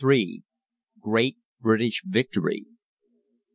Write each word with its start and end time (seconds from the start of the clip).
GREAT 0.01 0.41
BRITISH 1.61 2.01
VICTORY. 2.07 2.65